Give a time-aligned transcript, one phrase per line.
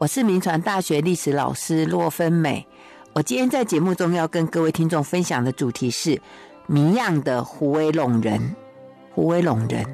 [0.00, 2.66] 我是民传大学历史老师骆芬美。
[3.12, 6.18] 我今天在节目中要跟各位听众分享的主题是
[6.66, 8.56] 谜样的虎尾陇人。
[9.12, 9.84] 虎尾陇人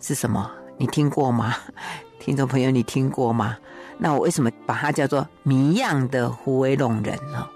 [0.00, 0.50] 是什么？
[0.76, 1.54] 你听过吗？
[2.18, 3.56] 听众朋友，你听过吗？
[3.96, 7.48] 那我为什么把它叫做谜样的虎尾陇人呢？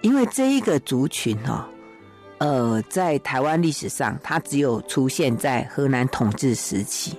[0.00, 1.66] 因为这一个族群哦，
[2.38, 7.18] 呃，在台湾历史上，它只有出现在荷兰统治时期。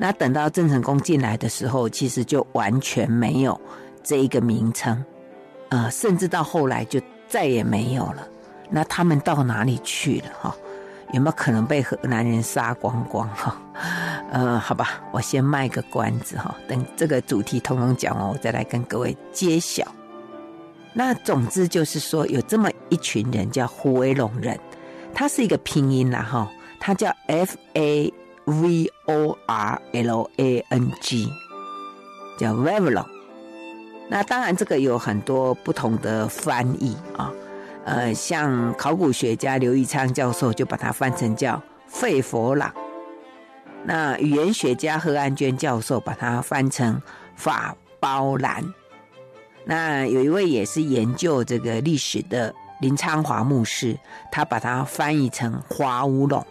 [0.00, 3.60] 那等到郑成功进来的时候，其实就完全没有
[4.02, 5.04] 这一个名称，
[5.70, 8.26] 呃，甚至到后来就再也没有了。
[8.70, 10.26] 那他们到哪里去了？
[10.40, 10.56] 哈，
[11.12, 13.28] 有没有可能被河南人杀光光？
[13.30, 13.60] 哈，
[14.30, 19.84] 呃，好吧，我先卖个关子哈，等这个主题统统讲完，我再来跟各位揭晓。
[20.92, 24.56] 那总之就是说，有这么一群人叫虎威龙人，
[25.12, 28.14] 他是一个拼音啦，哈，他叫 F A。
[28.48, 31.30] V O R L A N G，
[32.38, 33.04] 叫 Vavilon。
[34.08, 37.30] 那当然，这个有很多不同的翻译啊。
[37.84, 42.72] 呃，像考古学家刘义昌教授就把它翻成叫费佛朗。
[43.84, 47.00] 那语言学家贺安娟教授把它翻成
[47.36, 48.64] 法包兰。
[49.64, 53.98] 那有一位也是研究这个历史的林昌华牧师，
[54.32, 56.46] 他把它翻译成华乌龙。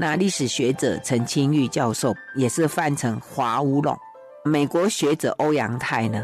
[0.00, 3.98] 那历史学者陈清玉教授也是翻成华乌龙，
[4.44, 6.22] 美国学者欧阳泰呢，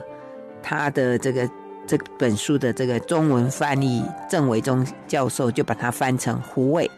[0.62, 1.50] 他的这个
[1.84, 6.88] 这本书的这个中文翻译郑维中教授就把它翻成虎尾，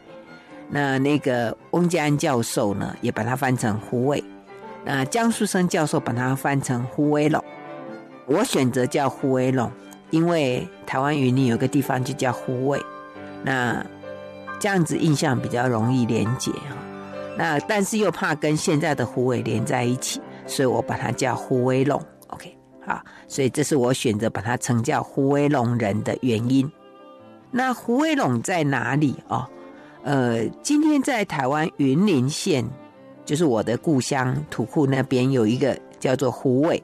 [0.68, 4.22] 那那个翁家安教授呢也把它翻成虎尾，
[4.84, 7.42] 那江树生教授把它翻成胡威龙，
[8.26, 9.72] 我选择叫胡威龙，
[10.10, 12.78] 因为台湾云林有个地方就叫虎尾，
[13.42, 13.82] 那。
[14.58, 16.76] 这样子印象比较容易连结哈，
[17.36, 26.70] 那但是又怕跟现在的虎尾连在一起，所以我把它叫虎尾龙，OK，好，所以这是我选择把它称叫虎尾龙人的原因。
[27.50, 29.46] 那虎尾龙在哪里哦？
[30.02, 32.64] 呃，今天在台湾云林县，
[33.24, 36.82] 就是我的故乡土库那边有一个叫做虎尾，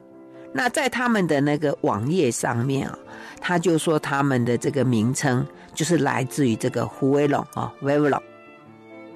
[0.53, 2.97] 那在他们的那个网页上面啊，
[3.41, 5.45] 他就说他们的这个名称。
[5.73, 8.21] 就是来自于这个胡威龙啊，Vavilong。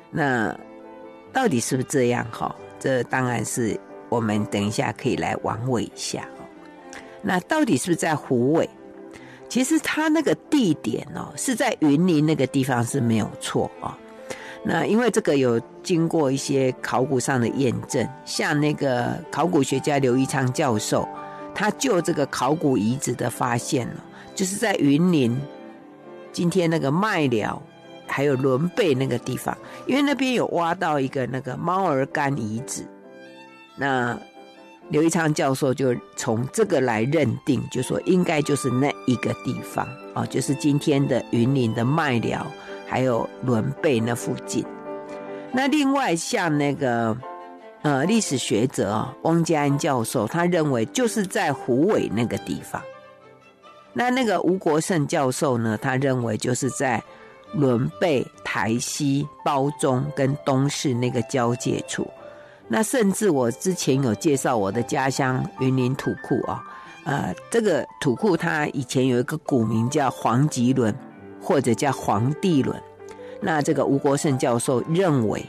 [0.10, 0.58] 那
[1.32, 2.56] 到底是不是这样哈？
[2.80, 3.80] 这当然是
[4.10, 6.46] 我们等一下可以来玩味一下哦。
[7.22, 8.70] 那到底是不是在虎尾？
[9.50, 13.98] 其实它那个地点哦，是在云林那个地方是没有错啊。
[14.64, 21.08] 那因为这个有经过一些考古上的验证，像那个考古学家刘益昌教授，
[21.54, 24.04] 他就这个考古遗址的发现了，
[24.34, 25.40] 就是在云林。
[26.38, 27.60] 今天那个麦寮，
[28.06, 32.86] 还有仑背那个地方，因为那边有挖到一个那个猫儿干遗址，
[33.76, 34.16] 那
[34.90, 42.46] 刘一昌教授就从这个来认定，就说应该就是那一个地方哦，就是今天的云林的麦寮，
[42.88, 44.64] 还有仑背那附近。
[45.52, 47.18] 那另外像那个
[47.82, 52.80] 呃历史学者汪家安教授，他认为就是在虎尾那个地方。
[53.98, 55.76] 那那个吴国胜教授呢？
[55.82, 57.04] 他认为就是在
[57.54, 62.08] 仑背、台西、包中跟东势那个交界处。
[62.68, 66.64] 那甚至我之前有介绍我的家乡云林土库啊，
[67.06, 70.94] 呃，这个土库它以前有一个古名叫黄吉仑，
[71.42, 72.80] 或者叫黄帝仑。
[73.42, 75.44] 那这个吴国胜教授认为，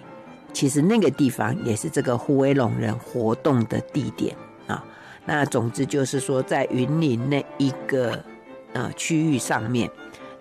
[0.54, 4.34] 其实那个地方也是这个虎尾龙人活动的地点
[4.66, 4.82] 啊。
[5.26, 8.19] 那总之就是说，在云林那一个。
[8.73, 9.91] 呃，区域上面，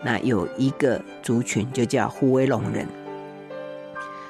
[0.04, 2.86] 那有一个族群就叫虎尾龙人。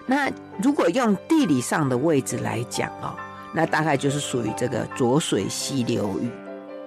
[0.05, 0.31] 那
[0.61, 3.13] 如果用地理上的位置来讲哦，
[3.53, 6.29] 那大概就是属于这个浊水溪流域。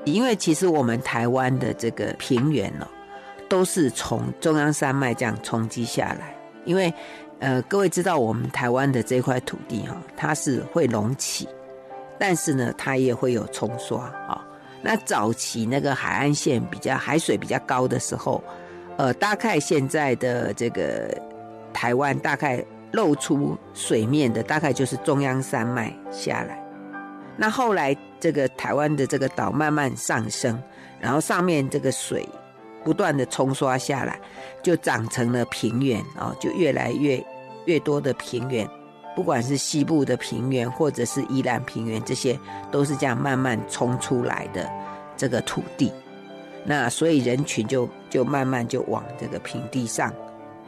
[0.07, 2.87] 因为其实我们台湾的这个平原哦，
[3.49, 6.35] 都是从中央山脉这样冲击下来。
[6.65, 6.93] 因为
[7.41, 11.49] 呃，各位知道我们台湾的这块土地哈，它是会隆起，
[12.19, 14.43] 但是呢，它也会有冲刷啊。
[14.83, 18.43] 那早期那个海岸线比较海水比较高的时候，
[18.97, 21.15] 呃，大概现在的这个
[21.73, 26.63] 台湾大概露出水面的大概就是中央山脉下来。
[27.37, 30.61] 那后来这个台湾的这个岛慢慢上升，
[30.99, 32.27] 然后上面这个水
[32.83, 34.19] 不断的冲刷下来，
[34.63, 37.23] 就长成了平原啊，就越来越
[37.67, 38.69] 越多的平原。
[39.15, 42.39] 不管是西部的平原，或者是宜兰平原，这些
[42.71, 44.69] 都是这样慢慢冲出来的
[45.17, 45.93] 这个土地。
[46.65, 50.13] 那所以人群就就慢慢就往这个平地上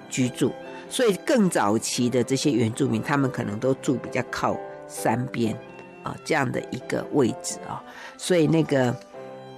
[0.08, 0.52] 居住。
[0.88, 4.56] 所以更早期的这些原住民，他们可能都住比较靠
[4.86, 5.56] 山边。
[6.02, 7.80] 啊这样的一个位置啊，
[8.18, 8.92] 所以那个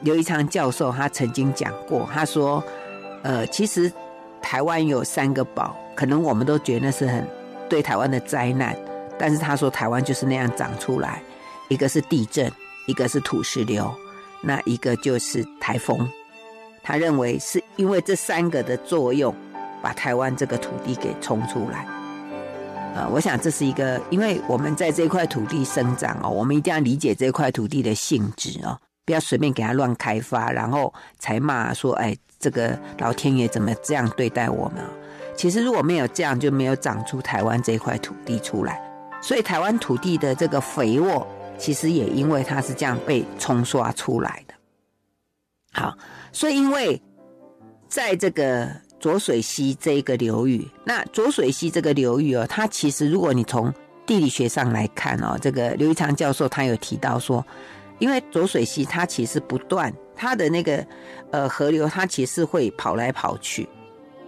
[0.02, 2.62] 刘宜昌教授他曾经讲过，他说，
[3.22, 3.90] 呃，其实
[4.42, 7.26] 台湾有三个宝，可能我们都觉得那是很
[7.68, 8.76] 对台湾的灾难，
[9.18, 11.22] 但是他说台湾就是那样长出来，
[11.68, 12.50] 一个是地震，
[12.86, 13.92] 一个是土石流，
[14.42, 16.08] 那一个就是台风。
[16.82, 19.34] 他认为是因为这三个的作用，
[19.82, 21.86] 把台湾这个土地给冲出来。
[22.94, 34.84] 呃，我想这是一个，因为我们在这块土地生长哦，我们一定要理解这块土地的性质哦，不要随便给它乱开发，然后才骂说，哎，这个老天爷怎么这样对待我们？
[35.36, 38.80] 其实如果没有这样，就没有长出台湾这块土地出来。
[39.20, 41.26] 所以台湾土地的这个肥沃，
[41.58, 44.54] 其实也因为它是这样被冲刷出来的。
[45.72, 45.96] 好。
[46.32, 47.00] 所以，因为
[47.88, 53.72] 在这个浊水溪这一个流域，那浊水溪这个流域哦，它其实如果你从
[54.04, 57.46] 地理学上来看哦，这个刘宜昌教授他有提到说，
[58.00, 60.84] 因为浊水溪它其实不断，它的那个
[61.30, 63.68] 呃河流它其实会跑来跑去。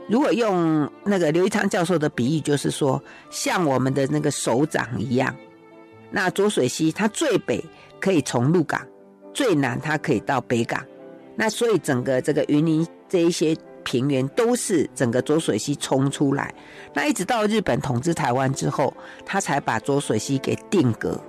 [0.08, 5.34] 如果用那个刘一昌教授的比喻，就是说像我们的那个手掌一样，
[6.10, 7.64] 那浊水溪它最北
[8.00, 8.80] 可以从鹿港，
[9.34, 10.84] 最南它可以到北港。
[11.34, 16.54] 那所以整个这个云林这一些平原都是整个浊水溪冲出来，
[16.94, 18.94] 那一直到日本统治台湾之后，
[19.24, 21.20] 他才把浊水溪给定格。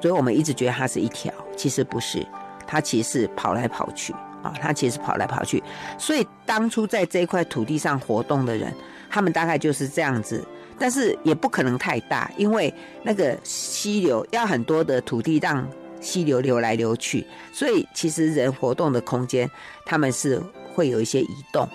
[0.00, 2.24] 所以我们一直觉得它是一条，其实不是，
[2.66, 4.14] 它其实是跑来跑去
[4.46, 5.62] 啊，它其实跑来跑去。
[5.98, 8.72] 所以当初在这一块土地上活动的人，
[9.10, 10.46] 他们大概就是这样子，
[10.78, 12.72] 但是也不可能太大，因为
[13.02, 15.66] 那个溪流要很多的土地让。
[15.98, 19.50] 溪流流来流去，所以其实人活动的空间，
[19.84, 20.40] 他们是
[20.72, 21.66] 会有一些移动，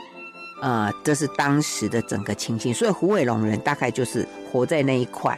[0.61, 2.73] 呃，这是当时的整个情形。
[2.73, 5.37] 所以虎尾龙人大概就是活在那一块。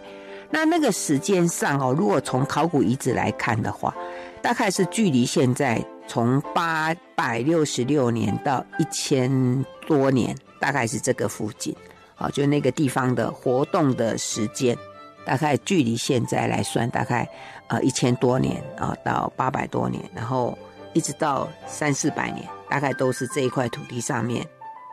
[0.51, 3.95] 那那个时间上哦，如果从考古遗址来看的话，
[4.43, 11.75] 大概是距离现在从八百六十六年到一千多年，大概是这个附近，
[12.15, 14.77] 啊，就那个地方的活动的时间，
[15.25, 17.29] 大概距离现在来算，大概。
[17.69, 20.55] 呃，一千多年啊，到八百多年，然后
[20.91, 24.45] 一直到三四百年，大概都是这一块土地上面，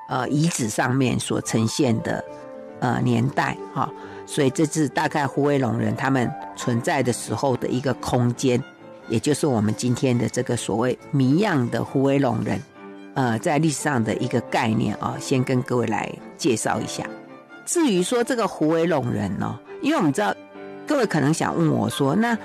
[0.09, 2.25] 呃，遗址上面所呈现的
[2.79, 3.91] 呃年代哈、哦，
[4.25, 8.62] 所以这是大概胡威龙人他们存在的时候的一个空间，
[9.11, 12.59] 也就是我们今天的这个所谓谜样的虎尾龙人，
[13.15, 17.05] 呃，在历史上的一个概念啊、哦，先跟各位来介绍一下。
[17.67, 19.53] 至于说这个虎尾龙人呢、哦，
[19.83, 20.35] 因为我们知道
[20.87, 22.39] 各位可能想问我说，那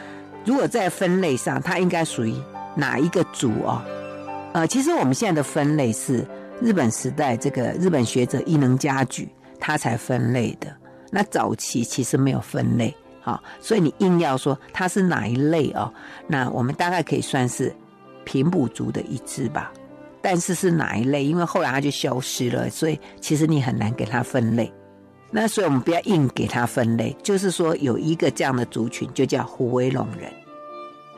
[0.43, 2.35] 如果在分类上，它应该属于
[2.75, 3.81] 哪一个族哦？
[4.53, 6.25] 呃，其实我们现在的分类是
[6.61, 9.29] 日本时代这个日本学者伊能嘉矩
[9.59, 10.67] 他才分类的。
[11.11, 15.91] 那早期其实没有分类，好，所以你硬要说它是哪一类哦，
[16.27, 17.75] 那我们大概可以算是
[18.23, 19.73] 平埔族的一支吧。
[20.21, 21.25] 但是是哪一类？
[21.25, 24.71] 因为后来它就消失了，所以其实你很难给它分类。
[25.31, 30.31] 那所以，我们不要硬给它分类，就是说有一个这样的族群，就叫虎尾龙人。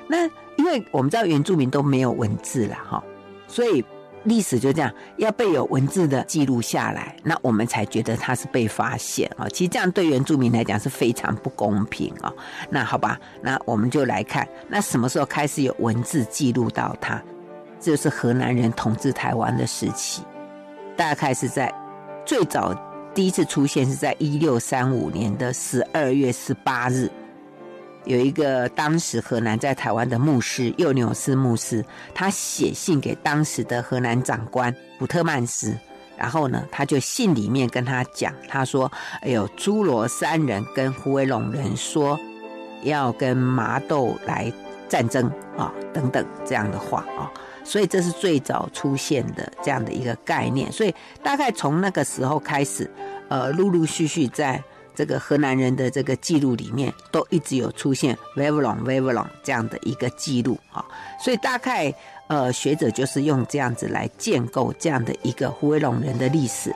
[0.07, 0.23] 那
[0.55, 3.03] 因为我们知道原住民都没有文字了哈，
[3.49, 3.83] 所以
[4.27, 9.47] 历史就这样要被有文字的记录下来，那我们才觉得它是被发现啊。
[9.49, 12.31] 其实这样对原住民来讲是非常不公平啊。
[12.69, 17.21] 那好吧，那我们就来看，那什么时候开始有文字记录到它？
[17.79, 20.23] 这就是荷兰人统治台湾的时期，
[20.97, 21.73] 大概是在
[22.25, 22.75] 最早。
[23.15, 27.09] 第一次出现是在一六三五年的十二月十八日，
[28.07, 31.83] 有一个当时荷兰在台湾的牧师幼纽斯牧师，
[32.15, 35.77] 他写信给当时的荷兰长官古特曼斯，
[36.17, 38.89] 然后呢，他就信里面跟他讲，他说
[39.21, 42.17] ：“哎呦，诸罗山人跟虎尾龙人说
[42.83, 44.51] 要跟麻豆来
[44.87, 47.29] 战争啊，等等这样的话啊。”
[47.65, 52.89] 所以这是最早出现的这样的一个概念，所以大概从那个时候开始，
[53.27, 54.63] 呃，陆陆续续在
[54.97, 60.83] 这个荷兰人的这个记录里面，都一直有出现 Weverlong Weverlong 这样的一个记录啊。
[61.23, 61.93] 所以大概
[62.27, 66.75] 呃学者就是用这样子来建构这样的一个胡威龙人的历史。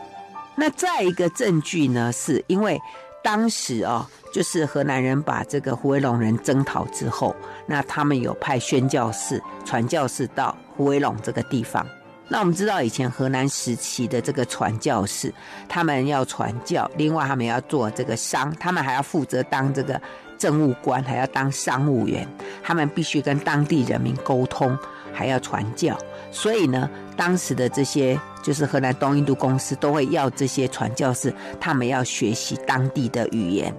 [0.55, 2.79] 那再一个证据呢，是因为。
[3.23, 7.35] 当时哦，就是荷兰人把这个胡威龙人征讨之后，
[7.67, 11.85] 那他们有派宣教士、传教士到胡威龙这个地方。
[12.31, 15.33] 那我们知道以前荷兰时期的这个传教士，
[15.67, 20.01] 他们要传教，另外他们要做这个商，他们还要负责当这个
[20.37, 22.25] 政务官，还要当商务员，
[22.63, 24.79] 他们必须跟当地人民沟通，
[25.11, 25.97] 还要传教。
[26.31, 33.75] 所以呢，当时的这些就是荷兰东印度公司都会要这些传教士，他们要学习当地的语言，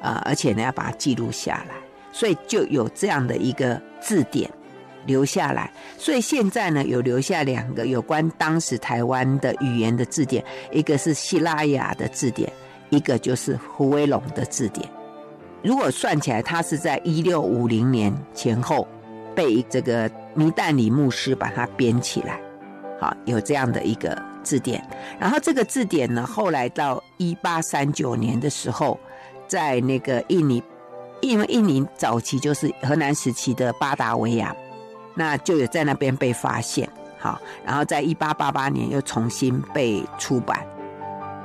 [0.00, 1.74] 啊、而且呢要把它记录下来。
[2.12, 4.50] 所以就有这样的一个字典
[5.08, 5.68] 留下来。
[5.98, 12.52] 所以现在呢，有留下两个有关当时台湾的语言的字典，一个是希拉雅的字典，
[12.90, 14.88] 一个就是胡威龙的字典。
[15.64, 18.86] 如果算起来，他是在一六五零年前后
[19.34, 22.38] 被这个弥旦里牧师把它编起来，
[23.00, 24.80] 好，有这样的一个字典。
[25.18, 28.96] 然后这个字典呢，后来到一八三九年的时候，
[29.48, 30.62] 在那个印尼，
[31.20, 34.54] 因为印尼早期就是荷兰时期的巴达维亚，
[35.18, 40.64] 那就有在那边被发现，好，然后在一八八八年又重新被出版。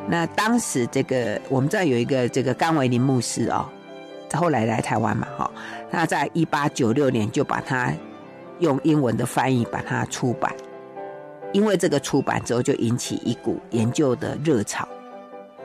[0.08, 3.68] 那当时这个我们知道有一个这个甘维林牧师哦。
[4.36, 5.51] 后来来台湾嘛，哈，
[5.92, 7.94] 那在一八九六年就把它
[8.58, 10.51] 用英文的翻译把它出版，
[11.51, 14.88] 因为这个出版之后就引起一股研究的热潮。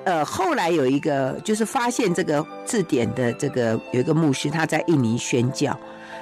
[0.04, 5.74] 呃，后来有一个就是发现这个字典的这个有一个牧师，他在印尼宣教，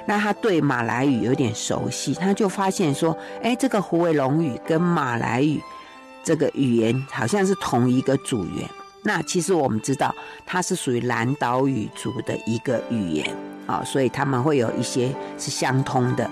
[0.07, 5.61] 那他对马来语有点熟悉，他就发现说，哎，这个胡伟龙语跟马来语
[6.23, 8.67] 这个语言好像是同一个组员。
[9.03, 10.13] 那其实我们知道，
[10.45, 13.35] 它是属于南岛语族的一个语言
[13.65, 16.29] 啊，所以他们会有一些是相通的。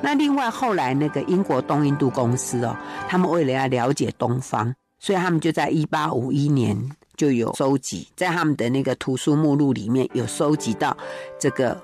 [0.00, 2.76] 那另外后来那个英国东印度公司哦，
[3.08, 6.76] 他们为了要了解东方，所以他们就在一八五一年
[7.16, 10.96] 就有收集，在他们的那个图书目录里面有收集到
[11.38, 11.80] 这个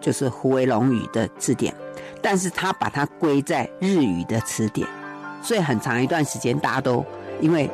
[0.00, 1.74] 就是胡维龙语的字典，
[2.22, 4.86] 但是他把它归在日语的词典，
[5.42, 7.04] 所以很长一段时间大家都
[7.40, 7.70] 因为。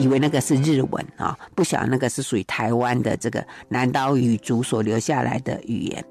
[0.00, 6.04] 以为那个是日文啊，不晓得那个是属于台湾的这个南岛语族所留下来的语言。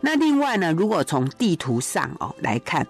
[0.00, 2.86] 那另外呢，如果从地图上哦来看，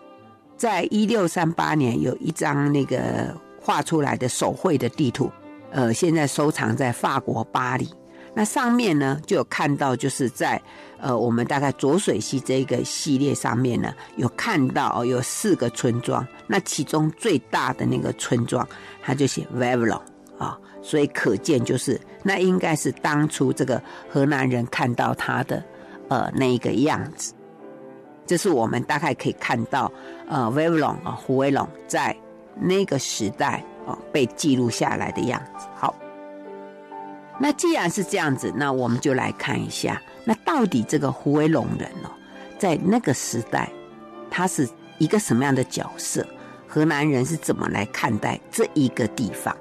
[0.56, 5.28] 在一六三八年有一张那个画出来的手绘的地图，
[5.72, 7.92] 呃，现在收藏在法国巴黎。
[8.34, 10.60] 那上面呢就有看到，就是在
[10.98, 18.66] 呃我们大概浊水溪这一个系列上面呢，有看到有四个村庄，那其中最大的那个村庄，
[19.00, 20.02] 它就写 Wavelong
[20.36, 25.62] 啊，所以可见就是那应该是当初这个荷兰人看到它的
[26.08, 27.32] 呃那个样子，
[28.26, 29.92] 这是我们大概可以看到
[30.28, 32.16] 呃 Wavelong 啊胡威龙在
[32.60, 35.66] 那个时代啊被记录下来的样子。
[35.76, 35.94] 好。
[37.38, 42.10] 那既然是这样子，那我们就来看一下，那到底这个胡维龙人哦，
[42.58, 43.68] 在那个时代，
[44.30, 46.24] 他是一个什么样的角色？
[46.68, 49.56] 河南人是怎么来看待这一个地方？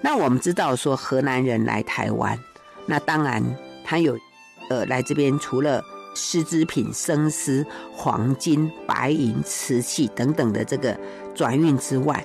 [0.00, 2.38] 那我们知道说，河南人来台湾，
[2.86, 3.42] 那当然
[3.84, 4.16] 他有，
[4.70, 5.82] 呃，来这边除了
[6.14, 10.96] 丝织品、生丝、黄金、白银、瓷器等等的这个
[11.34, 12.24] 转运之外，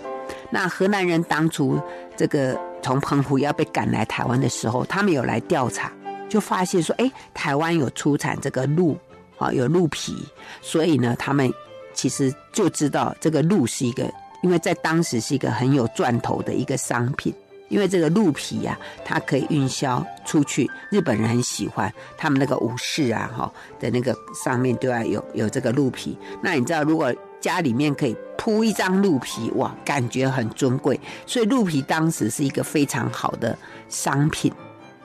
[0.51, 1.81] 那河南人当初
[2.15, 2.55] 这个。
[2.88, 5.91] 从澎湖要被赶来台湾的时候，他们有来调查，
[6.29, 8.98] 就发现说，哎，台湾有出产这个鹿，
[9.38, 10.15] 啊，有鹿皮，
[10.62, 11.53] 所以呢，他们
[11.94, 14.10] 其实就知道这个鹿是一个，
[14.41, 17.34] 因为在当时是一个很有赚头的一个商品，
[17.67, 23.51] 因为这个鹿皮呀、啊，它可以运销出去，日本人很喜欢，他们那个武士啊，哈
[23.82, 26.17] 的那个上面都要有有这个鹿皮。
[26.41, 28.15] 那你知道，如果家里面可以。
[28.38, 33.58] 铺一张鹿皮，哇，感觉很尊贵，所以鹿皮当时是一个非常好的
[33.89, 34.53] 商品。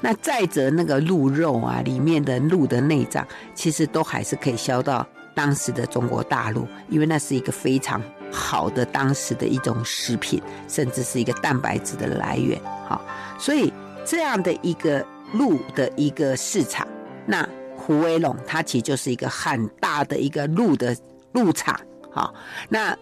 [0.01, 12.61] 那再者，那个鹿肉啊，里面的鹿的内脏，其实都还是可以销到当时的中国大陆，因为那是一个非常好的当时的一种食品，甚至是一个蛋白质的来源。
[12.87, 13.05] 好，
[13.39, 13.73] 所以
[14.05, 16.87] 这样的一个鹿的一个市场，
[17.27, 20.95] 那胡威龙它其实就是一个很大的一个鹿的
[21.33, 21.77] 鹿场。
[22.12, 22.35] 好，
[22.69, 22.97] 那。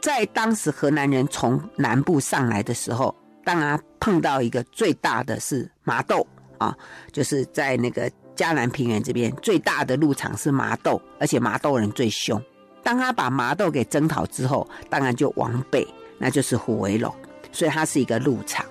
[0.00, 6.26] 在当时河南人从南部上来的时候，当然碰到一个最大的是麻豆
[6.58, 6.76] 啊，
[7.12, 12.42] 就是在那个嘉南平原这边最大的鹿场是麻豆，而且麻豆人最凶。
[12.82, 15.86] 当他把麻豆给征讨之后，当然就往北，
[16.18, 17.14] 那就是虎尾龙，
[17.52, 18.66] 所以它是一个鹿场。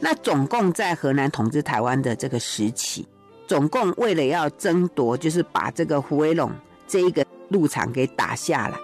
[0.00, 3.06] 那总共在河南统治台湾的这个时期，
[3.46, 6.50] 总共为了要争夺，就是把这个虎尾龙
[6.88, 8.76] 这一个鹿场给打下来。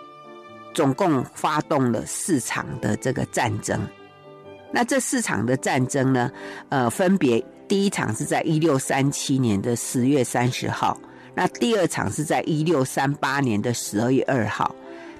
[0.80, 3.78] 总共发动了四场的这个战争，
[4.72, 6.32] 那这四场的战争呢，
[6.70, 10.99] 呃，分别第一场是在一六三七年的十月三十号，
[11.34, 14.75] 那第二场是在一六三八年的十二月二号，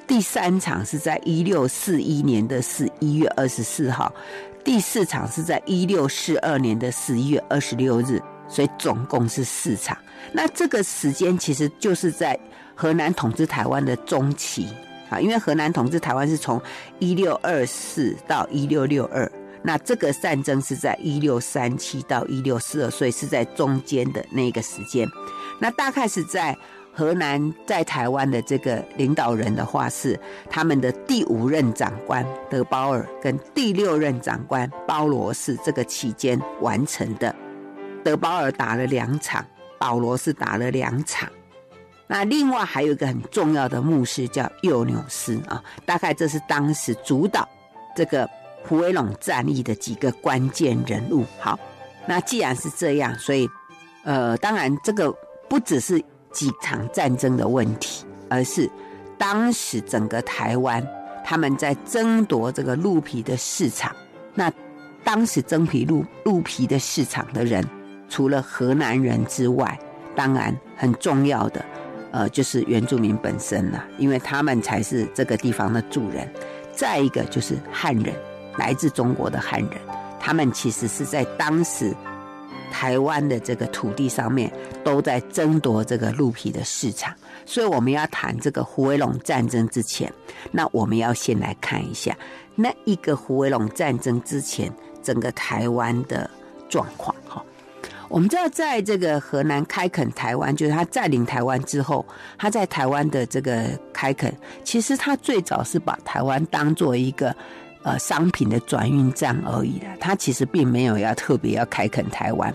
[0.07, 4.11] 第三场是在一六四一年的十一月二十四号，
[4.65, 9.95] 第四场是在一六四二年的十一月二十六日，所以总共是四场。
[10.33, 12.41] 那这个时间其实就是在
[12.75, 14.67] 荷兰统治台湾的中期。
[15.11, 16.61] 啊，因为荷兰统治台湾是从
[16.99, 19.31] 一六二四到一六六二，
[19.63, 25.07] 那这个战争是在一六三七到一六四二，所以是在中间的那个时间。
[25.59, 26.57] 那大概是在
[26.93, 37.35] 荷兰在台湾的这个领导人的话是他们的第五任长官德保尔跟第六任长官包罗士这个期间完成的。
[38.03, 39.45] 德保尔打了两场，
[39.79, 41.29] 保罗是打了两场。
[42.13, 47.49] 那另外还有一个很重要的牧师叫幼纽斯啊，大概这是当时主导
[47.95, 48.29] 这个
[48.65, 51.25] 胡威龙战役的几个关键人物。
[51.39, 51.57] 好，
[52.09, 53.49] 那既然是这样，所以
[54.03, 55.09] 呃，当然这个
[55.49, 56.03] 不只是
[56.33, 58.69] 几场战争的问题，而是
[59.17, 60.85] 当时整个台湾
[61.25, 63.95] 他们在争夺这个鹿皮的市场。
[64.35, 64.53] 那
[65.05, 67.65] 当时争皮鹿鹿皮的市场的人，
[68.09, 69.79] 除了河南人之外，
[70.17, 71.65] 当然很重要的。
[72.13, 76.29] 呃，就是原住民本身了，因为他们才是这个地方的主人。
[76.73, 78.15] 再一个就是汉人，
[78.57, 79.73] 来自中国的汉人，
[80.19, 81.95] 他们其实是在当时
[82.71, 84.51] 台湾的这个土地上面
[84.83, 87.15] 都在争夺这个鹿皮的市场。
[87.45, 90.11] 所以我们要谈这个虎尾陇战争之前，
[90.53, 92.17] 那我们要先来看一下
[92.55, 96.31] 那一个虎尾陇战争之前整个台湾的
[96.69, 97.15] 状况，
[98.11, 102.05] 我们知道，在这个荷兰开垦台湾，就是他占领台湾之后，
[102.37, 107.33] 他在台湾的这个开垦，其实他最早是把台湾当做一个
[107.85, 112.53] 呃商品的转运站而已的，他其实并没有要特别要开垦台湾。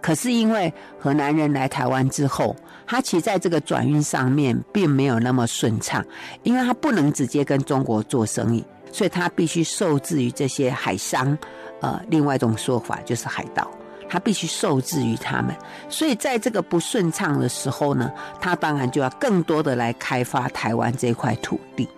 [0.00, 6.04] 可是因为荷兰人来台湾之后，他其实在这个转运上面并没有那么顺畅，
[6.42, 11.38] 因为他不能直接跟中国做生意，所以他必须受制于这些海商，
[11.80, 13.70] 呃，另外一种说法就是海盗。
[14.08, 15.54] 他必须受制于他们，
[15.88, 21.88] 所以在这个不顺畅的时候呢，他当然就要更多的来开发台湾这块土地。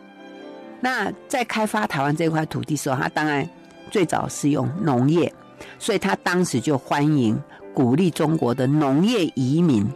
[0.80, 3.48] 那在开发台湾这块土地的时候，他当然
[3.90, 5.32] 最早是用农业，
[5.78, 7.40] 所以他当时就欢迎、
[7.74, 9.86] 鼓励中国的农业移民，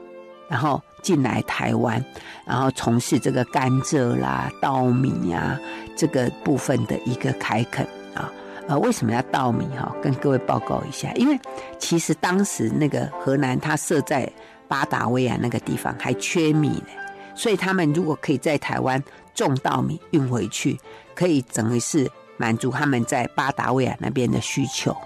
[0.48, 2.04] 然后进来台湾，
[2.44, 5.60] 然后从事这个甘蔗啦、稻米呀、啊、
[5.96, 8.30] 这个部分的一个开垦啊。
[8.68, 9.94] 呃，为什么要稻米哈？
[10.00, 11.38] 跟各位报告一下，因为
[11.78, 14.30] 其实当时那个荷兰，它设在
[14.68, 16.88] 巴达维亚那个地方还缺米呢，
[17.34, 19.02] 所以他们如果可以在台湾
[19.34, 20.78] 种稻米运回去，
[21.14, 24.96] 可以等于是满足他们在巴达维亚那边的需求。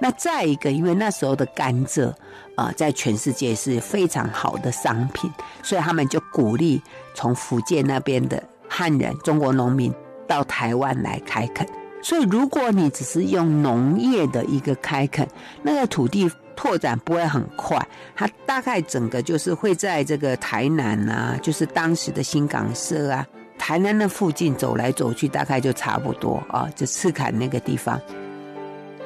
[0.00, 2.12] 那再一个，因为那时候的甘蔗
[2.56, 5.30] 啊，在全世界是非常好的商品，
[5.62, 6.82] 所以他们就鼓励
[7.14, 9.94] 从福建那边的汉人、中国农民
[10.26, 11.66] 到台湾来开垦。
[12.04, 15.26] 所以，如果你只是用农业的一个开垦，
[15.62, 17.78] 那个土地拓展不会很快。
[18.14, 23.26] 它大概整个就是会在这个台南啊，就是当时的新港社啊，
[23.58, 27.98] 台南的附近走来走去，大概就差不多啊，就赤坎那个地方。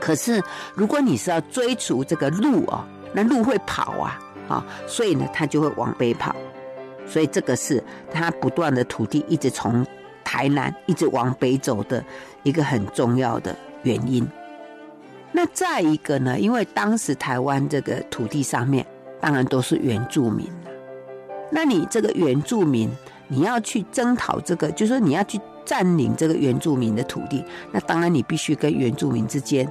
[0.01, 0.43] 可是，
[0.75, 6.35] 如果你是要追逐这个鹿啊，那鹿会跑啊，啊，所以呢，它就会往北跑。
[7.07, 7.81] 所以，这个是
[8.13, 9.87] 它不断的土地一直从
[10.25, 12.05] 台南一直往北走的。
[12.43, 14.27] 一个很重要的原因。
[15.31, 16.39] 那再一个呢？
[16.39, 18.85] 因为当时台湾这个土地上面
[19.21, 20.47] 当然都是原住民。
[21.51, 22.91] 那你这个原住民，
[23.29, 29.69] 你要去征讨这个，就是说你要去占领这个原住民的土地，那当然你必须跟原住民之间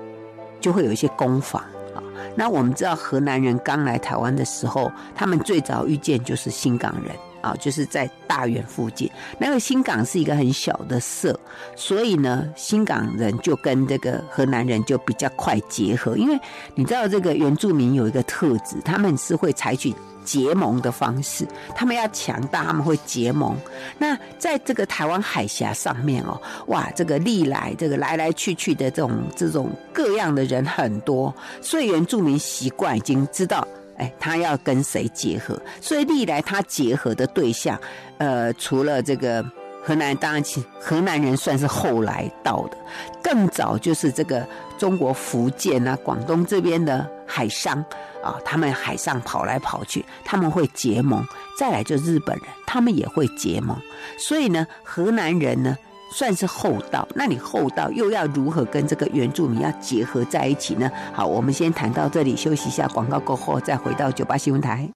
[0.62, 1.62] 就会有一些攻防
[1.95, 2.03] 啊。
[2.36, 7.15] 那我们知道河南人刚来台湾的时候，他们最早遇见就是新港人。
[7.47, 11.38] 啊，就是在大园附近，那个新港是一个很小的社，
[11.75, 16.38] 所以呢，新港人就跟这个河南人就比较快结合，因为
[16.75, 19.93] 你知道这个原住民有一个特质，他们是会采取
[20.25, 23.55] 结盟的方式，他们要强大，他们会结盟。
[23.97, 33.65] 那在这个台湾海峡上面哦，哇，这个历来这个来来去去的这种这种各样的人很多，所以原住民习惯已经知道。
[33.97, 35.60] 哎，他要跟谁结合？
[35.81, 37.79] 所以历来他结合的对象，
[38.19, 39.43] 呃，除了这个
[39.83, 40.43] 河南，当然
[40.79, 42.77] 河南人算是后来到的，
[43.23, 47.83] 更早就是这个中国福建啊、广东这边的海商
[48.23, 51.25] 啊，他们海上跑来跑去，他们会结盟。
[51.57, 53.75] 再来就日本人，他们也会结盟。
[54.19, 55.77] 所以呢，河南人呢。
[56.11, 60.89] 算是厚道，那你厚道又要如何跟这个原住民要结合在一起呢？
[61.13, 64.89] 好，我们先谈到这里，休息一下，广告过后再回到酒吧新闻台。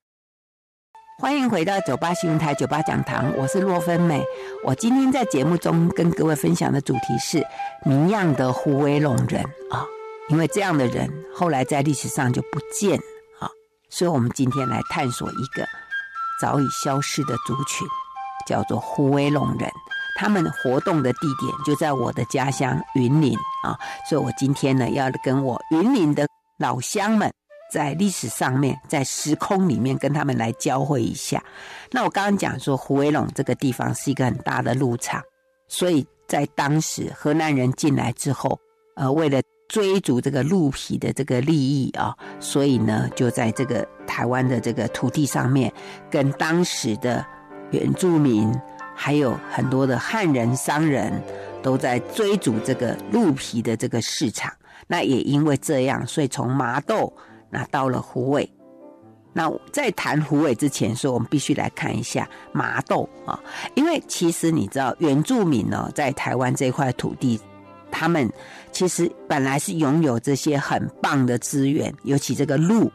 [1.19, 4.23] 欢迎回到酒吧新闻台酒吧讲堂，我是洛芬美。
[4.63, 7.45] 我今天在节目中跟各位分享的主题是
[7.85, 9.85] 谜样的虎尾龙人啊，
[10.29, 12.97] 因为这样的人后来在历史上就不见
[13.39, 13.47] 啊，
[13.89, 15.67] 所以我们今天来探索一个
[16.41, 17.87] 早已消失的族群，
[18.47, 19.69] 叫做虎尾龙人。
[20.21, 23.73] 他们活动的地点就在我的家乡云林啊，
[24.07, 26.27] 所以我今天呢要跟我云林的
[26.59, 27.33] 老乡们
[27.73, 31.43] 在历史上面，在时空里面跟他们来交汇一下。
[31.89, 35.19] 那我刚刚讲说，虎尾陇这个地方是一个很大的鹿场，
[35.67, 38.59] 所以在当时河南人进来之后，
[38.95, 45.73] 呃，为了追逐这个鹿皮的这个利益啊，所以呢，就在这个台湾的这个土地上面，
[46.11, 47.25] 跟当时的
[47.71, 48.53] 原住民，
[49.03, 51.11] 还有很多的汉人商人，
[51.63, 54.53] 都在追逐这个鹿皮的这个市场。
[54.85, 57.11] 那也因为这样，所以从麻豆
[57.49, 58.47] 那到了虎尾。
[59.33, 63.39] 那在谈虎尾之前，说我们必须来看一下麻豆啊，
[63.73, 67.41] 因为其实你知道，原住民呢，在台湾这块土地，
[67.89, 68.31] 他们
[68.71, 72.91] 其实本来是拥有这些很棒的资源，尤其这个鹿，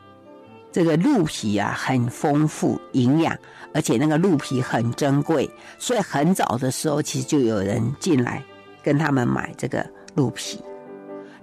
[0.70, 3.36] 这个鹿皮啊很丰富营养，
[3.76, 8.42] 而且那个鹿皮很珍贵，所以很早的时候，其实就有人进来
[8.82, 10.58] 跟他们买这个鹿皮。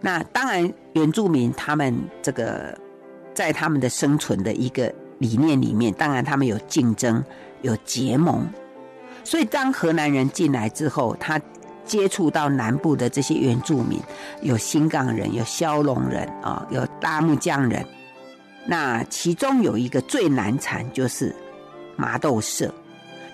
[0.02, 2.76] 那当然，原住民他们这个
[3.36, 7.24] 在他们的生存的一个理念里面，当然他们有竞争，
[7.62, 8.44] 有结盟。
[9.24, 11.40] 所以当荷兰人进来之后，他
[11.86, 14.00] 接触到南部的这些原住民，
[14.42, 17.86] 有新港人，有骁龙人啊，有大木匠人。
[18.66, 21.36] 那其中有一个最难缠，就是
[21.96, 22.74] 麻豆社。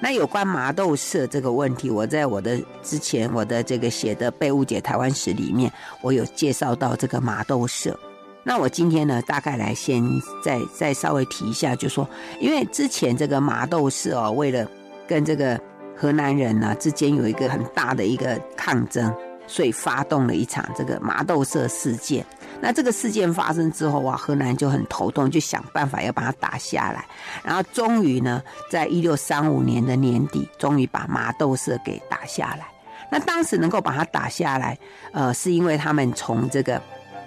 [0.01, 5.69] 那有关麻豆社这个问题，我在我的之前我的这个写的《被误解台湾史》里面，
[6.01, 7.99] 我有介绍到这个麻豆社。
[8.41, 10.01] 那我今天呢，大概来先
[10.41, 12.07] 再再稍微提一下，就说，
[12.39, 14.65] 因为之前这个麻豆社哦，为了
[15.05, 15.59] 跟这个
[15.97, 19.13] 河南人呢之间有一个很大的一个抗争，
[19.47, 22.25] 所以发动了一场这个麻豆社事件。
[22.61, 27.05] 那这个事件发生之后啊，荷兰就很头痛，就想办法要把它打下来。
[27.43, 32.67] 然后终于呢，在一六三五年的年底，终于把麻豆社给打下来。
[33.11, 34.77] 那当时能够把它打下来，
[35.11, 36.81] 呃，是因为他们从这个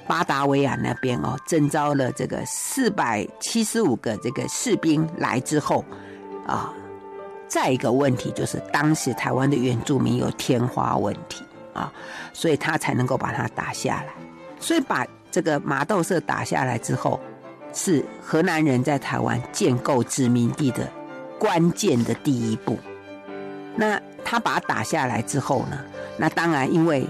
[0.06, 5.84] 巴达维亚那边哦，征召了这个四百七十五个这个士兵来之后
[6.46, 6.72] 啊。
[7.48, 11.92] 再一个问题就是，当时台湾的原住民有天花问题啊，
[12.32, 14.14] 所以他才能够把它打下来。
[14.62, 17.20] 所以把这个麻豆社打下来之后，
[17.74, 20.88] 是荷兰人在台湾建构殖民地的
[21.38, 22.78] 关键的第一步。
[23.74, 25.78] 那他把它打下来之后呢？
[26.16, 27.04] 那当然，因为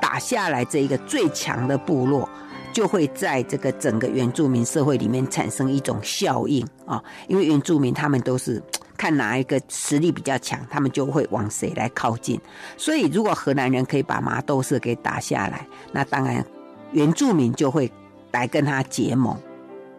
[0.00, 2.28] 打下来这一个最强的部落，
[2.72, 7.02] 就会在这个整个原住民社会里面产生一种效应啊。
[7.26, 8.62] 因为原住民他们都是
[8.96, 12.38] 看哪一个实力比较强，他们就会往谁来靠近。
[12.76, 16.44] 所以，如果荷兰人可以把麻豆社给打下来，那当然。
[16.92, 17.90] 原住民就会
[18.32, 19.36] 来跟他结盟，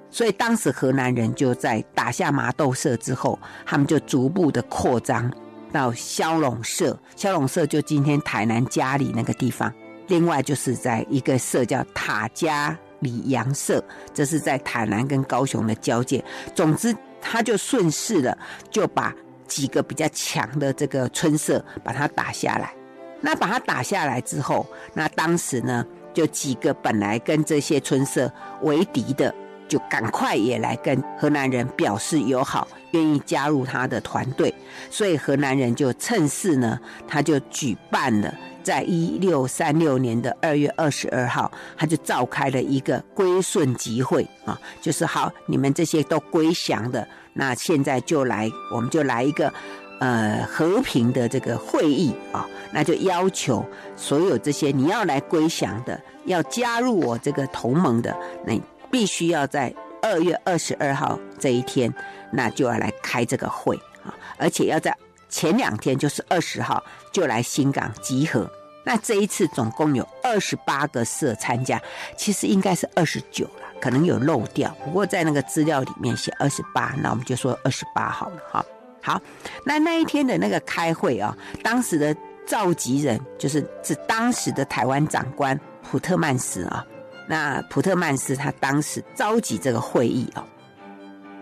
[0.09, 5.31] 所以当时荷兰人就在打下麻豆社之后，他们就逐步的扩张
[5.71, 6.97] 到骁龙社。
[7.15, 9.73] 骁龙社就今天台南嘉里那个地方，
[10.07, 16.23] 另外就是在一个社叫塔加里杨社，这是在台南跟高雄的交界。
[16.55, 18.37] 总之，他就顺势的
[18.71, 19.13] 就把
[19.47, 22.73] 几个比较强的这个村社把它打下来。
[23.21, 25.85] 那把它打下来之后，那当时呢？
[26.13, 29.33] 就几个本来跟这些村社为敌的，
[29.67, 34.53] 就赶快也来跟河南人表示友好，愿意加入他的团队。
[34.89, 49.53] 所以河南人就趁势呢，他就举办了，在一六三六年的二月二十二号，他就召开了一个归顺集会啊，就是好，你们这些都归降的，那现在就来，我们就来一个。
[49.99, 53.65] 呃，和平的这个会议啊，那就要求
[53.97, 58.57] 所有这些你要来归降的，要加入我这个同盟的，那
[58.89, 61.93] 必须要在二月二十二号这一天，
[62.31, 64.95] 那就要来开这个会啊，而且要在
[65.27, 66.81] 前两天，就是二十号
[67.11, 68.49] 就来新港集合。
[68.85, 71.79] 那这一次总共有二十八个社参加，
[72.15, 78.65] 其实应该是二十九了，可能有漏掉，不过在那个资料里面写二十八，那我们就说二十八好了哈。
[79.01, 79.21] 好，
[79.65, 86.85] 那那一天的那个开会啊，当时的召集人就是是当时的台湾长官普特曼斯啊。
[87.27, 90.43] 那普特曼斯他当时召集这个会议哦，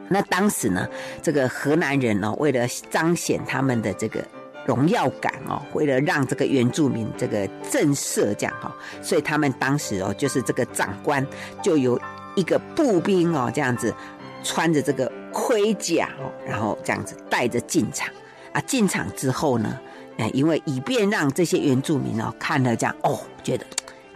[0.10, 0.88] 那当时呢，
[1.22, 4.22] 这个荷兰人呢，为了彰显他们的这个
[4.66, 11.26] 荣耀感哦，为了让这个原住民这个震慑这样哈，所以他们当时哦，就是这个长官
[11.64, 12.00] 就有
[12.36, 13.92] 一个步兵哦，这样子
[14.44, 15.12] 穿着这个。
[15.32, 16.10] 盔甲，
[16.46, 18.08] 然后这样子带着进场。
[18.54, 19.80] 啊，进场之后呢，
[20.18, 23.66] 哎，因为以便让这些原住民哦看了这样哦，觉得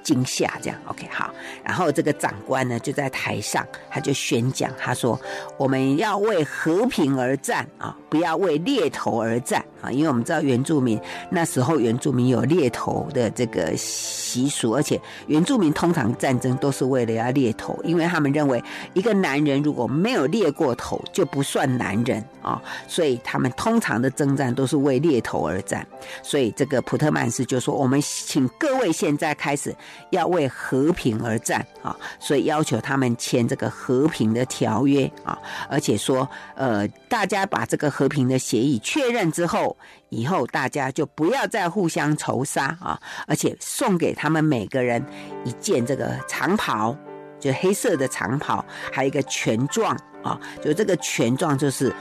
[0.03, 1.33] 惊吓这样，OK 好，
[1.63, 5.19] 然后这个长官呢就在台上，他就宣讲，他说
[5.57, 22.23] 我们要为和平而战啊，不要为猎头而战啊，因为我们知道原住民那时候原住民有猎头的这个习俗，而且原住民通常战争都是为了要猎头，因为他们认为一个男人如果没有猎过头就不算男人。
[22.41, 25.85] 啊，所以他们通常的征战都是为猎头而战。
[26.21, 29.75] 所以这个普特曼斯就说：“我们请各位现在开始
[30.09, 35.37] 要为和平而战啊！”所以要求他们签这个和平的条约啊，
[35.69, 39.77] 而且说呃，大家把这个和平的协议确认之后。
[40.13, 42.99] 以后大家就不要再互相仇杀啊！
[43.27, 45.01] 而且送给他们每个人
[45.45, 46.93] 一件这个长袍，
[47.39, 50.37] 就黑色的长袍，还有一个权状啊！
[50.61, 51.95] 就这个权状就是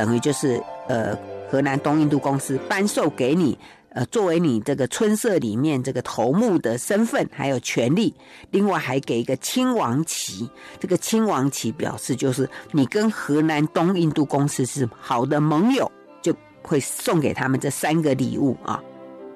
[0.00, 0.58] 等于就是
[0.88, 1.14] 呃，
[1.50, 3.58] 荷兰东印度公司颁授给你，
[3.90, 8.14] 呃，作为你这个村社里面这个头目的身份还有权利。
[8.50, 15.90] 另外还给一个亲王旗，这个亲王旗表示就是你跟荷兰东印度公司是好的盟友。
[16.22, 18.82] 就会送给他们这三个礼物啊，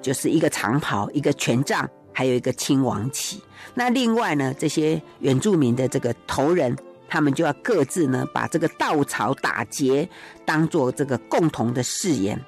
[0.01, 3.39] 就是一个长袍、一个权杖，还有一个亲王旗。
[3.75, 6.75] 那另外呢，这些原住民的这个头人，
[7.07, 10.07] 他们就要各自呢把这个稻草打结，
[10.45, 12.39] 当做这个共同的誓言。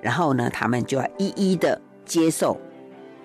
[0.00, 2.60] 然后呢，他们就要一一的接受。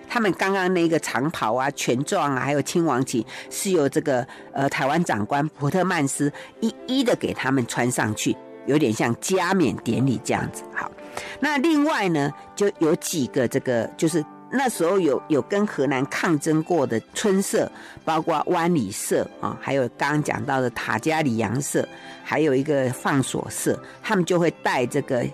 [0.08, 8.36] 他们刚刚那个长袍啊、权状啊，还有亲王旗，是由这个呃台湾长官普特曼斯一一的给他们穿上去。
[8.66, 10.92] 有点像加冕典礼这样子，好。
[11.40, 17.72] 那另外呢，就有几个这个，就是那时候有有跟荷兰抗争过的村社，
[18.04, 21.88] 包括湾里社啊，还有刚刚讲到的塔加里洋社，
[22.24, 25.26] 还有一个放锁社，他们就会带这个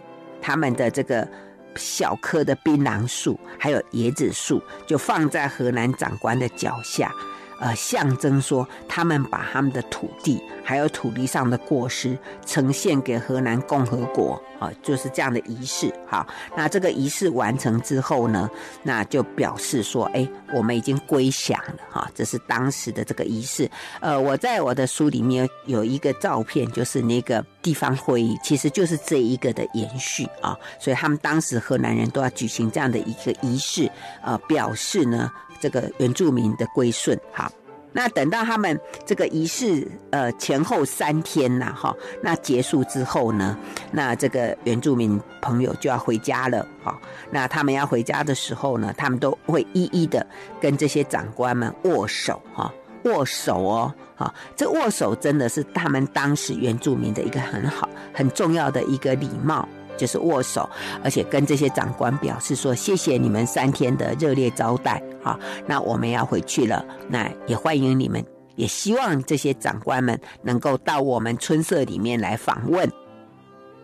[0.41, 1.27] 他们的这个
[1.75, 7.11] 小棵的槟榔树，还有椰子树，就放在荷兰长官的脚下。
[7.59, 15.93] 呃，象征说他们把他们的土地还有土地上的果实呈现给荷兰共和国啊，就是这样的仪式。
[16.05, 16.25] 好，
[16.57, 18.49] 那这个仪式完成之后呢，
[18.83, 22.09] 那就表示说，哎，我们已经归降了哈。
[22.13, 23.69] 这是当时的这个仪式。
[24.01, 30.57] 呃，我在我的书里面有一个照片，就是那个地方会议，其实就是这一个的延续啊。
[30.79, 33.89] 所以他们当时荷兰人都要举行这样的一个仪式，
[34.21, 35.31] 呃，表示呢。
[35.65, 37.51] 这个原住民的归顺，好，
[37.91, 43.57] 那等到他们这个仪式呃前后三天呐，哈，那结束之后呢，
[43.91, 46.95] 那这个原住民朋友就要回家了，哈，
[47.31, 50.23] 那他们要回家的时候呢，他们都会一一的
[50.61, 52.71] 跟这些长官们握手，哈，
[53.05, 59.67] 握手哦，好，这握手真的是他们当时原住民的一个很好、很重要的一个礼貌。
[59.97, 60.69] 就是握手，
[61.03, 65.39] 而且跟这些长官表示说：“谢谢你们三天的热烈招待啊！
[65.65, 68.23] 那我们要回去了，那也欢迎你们，
[68.55, 72.89] 也希望这些长官们能够到我们村社里面来访问。”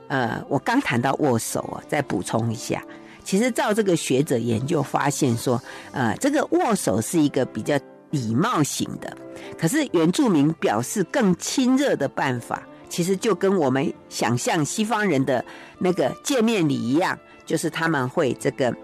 [0.10, 2.84] 呃，我刚谈到握手啊，再补充一下，
[3.24, 5.62] 其实照这个学者研究发现说，
[5.94, 9.16] 呃，这个握手是一个比较礼貌型的，
[9.58, 12.62] 可是原住民表示更亲热的办法。
[12.92, 15.44] 其实就跟我们想象西方人的
[15.80, 18.76] 那个见面礼一样，就是他们会这个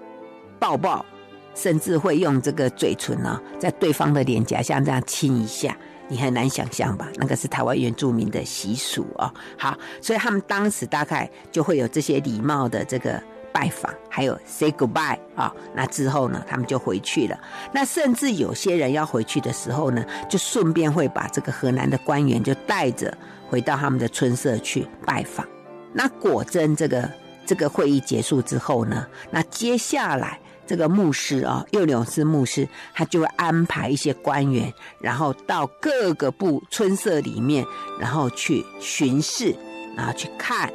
[0.58, 1.06] 抱抱，
[1.54, 7.10] 甚至会用这个嘴唇呢，在对方的脸颊像这样亲一下，你很难想象吧？
[7.16, 9.30] 那个是台湾原住民的习俗哦。
[9.58, 15.54] 好，所以他们当时大概就会有这些礼貌的这个拜访，还有 say goodbye 啊。
[15.76, 17.38] 那之后呢，他们就回去了。
[17.74, 23.14] 那甚至有些人要回去的时候呢，就顺便会把这个河南的官员就带着。
[23.50, 25.48] 回到他们的村社去拜访，
[25.94, 27.10] 那果真这个
[27.46, 37.66] 这个会议结束之后呢，那接下来这个牧师啊，右纽斯牧师，他就会安排一些官员，然后到各个部村社里面，
[38.00, 39.56] 然后去巡视，
[39.96, 40.70] 然后去看，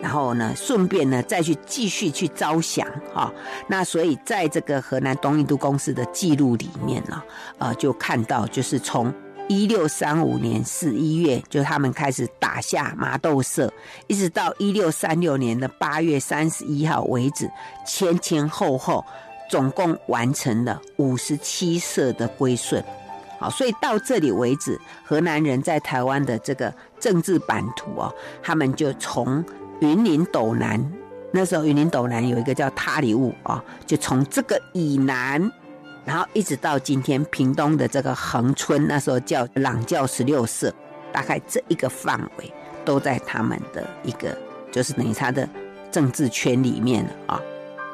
[0.00, 3.32] 然后呢，顺便呢再去继续去招降啊。
[3.66, 7.20] 那所以在这个河南东印度公司的记录里面呢，
[7.58, 9.12] 呃，就看到就是从。
[9.52, 13.72] 一六三五年十一月，就他们开始打下麻豆社，
[14.06, 17.50] 一直到一六三六年的八月三十一号为止，
[17.86, 19.04] 前前后后
[19.50, 22.82] 总共完成了五十七社的归顺。
[23.38, 29.44] 好，所以到这里为止，荷兰人在台湾的这个政治版图哦，他们就从
[29.80, 30.80] 云林斗南，
[31.32, 35.50] 那时候云林斗南有一个叫他里雾啊，就从这个以南。
[36.04, 40.72] 然后一直到今天，屏东的这个恒春，那时候叫朗教十六社，
[41.12, 42.52] 大概这一个范围
[42.84, 44.36] 都在他们的一个，
[44.70, 45.48] 就是等于他的
[45.90, 47.40] 政治圈里面了啊。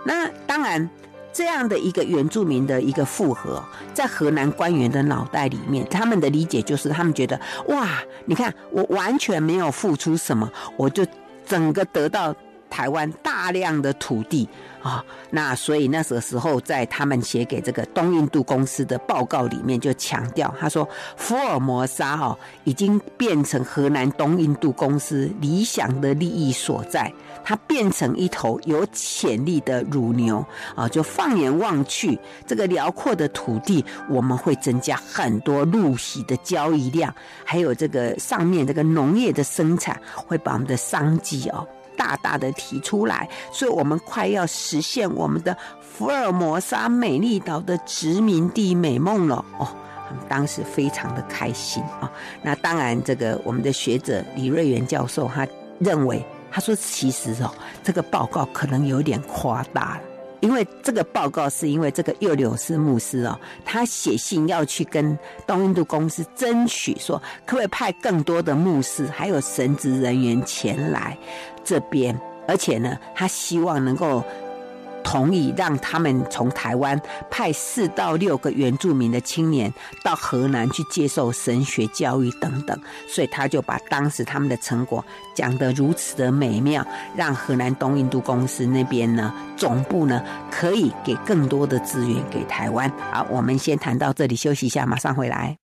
[0.05, 0.88] 那当然，
[1.33, 11.05] 这样的一个原住民的一个复合，在河南官员的脑袋里面，他们的理解就是，他们觉得哇，你看我完全没有付出什么，我就
[11.47, 12.35] 整个得到
[12.71, 14.49] 台湾大量的土地
[14.83, 27.12] 啊，那所以那个时候在他们写给这个东印度公司的报告里面就强调，他说福尔摩沙哈已经变成河南东印度公司理想的利益所在，
[27.45, 30.88] 它变成一头有潜力的乳牛啊！
[30.88, 37.12] 就放眼望去，这个辽阔的土地，我们会增加很多陆袭的交易量，
[37.45, 41.67] 还有这个上面这个农业的生产，会把我们的商机哦。
[41.99, 49.69] 大大的提出来，所以我们快要实现我们的福尔摩沙美丽岛的殖民地美梦了哦！
[50.27, 52.11] 当时非常的开心啊、
[52.43, 55.47] 那当然，这个我们的学者李瑞元教授他
[55.79, 60.03] 认为，他说其实哦，这个报告可能有点夸大了。
[60.41, 71.19] 因为这个报告是因为这个右柳斯牧师哦，他写信要去跟东印度公司争取说，可不可以派更多的牧师还有神职人员前来
[71.68, 74.24] 这边，而且呢，他希望能够。
[75.04, 77.00] 同意让他们从台湾
[77.31, 79.72] 派四到六个原住民的青年
[80.04, 85.02] 到河南去接受神学教育等等，所以他就把当时他们的成果
[85.35, 92.92] 讲得如此的美妙，让河南东印度公司那边呢总部呢可以给更多的资源给台湾。
[93.11, 95.67] 好，我们先谈到这里，休息一下，马上回来。